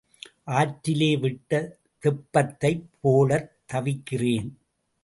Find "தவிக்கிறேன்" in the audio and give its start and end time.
3.65-4.49